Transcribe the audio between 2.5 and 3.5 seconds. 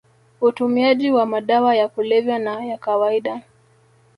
ya kawaida